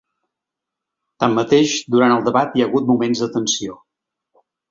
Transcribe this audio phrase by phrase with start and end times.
[1.23, 3.77] Tanmateix, durant el debat hi ha hagut moments de tensió.